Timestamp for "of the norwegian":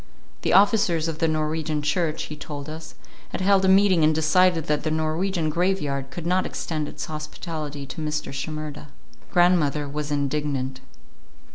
1.07-1.83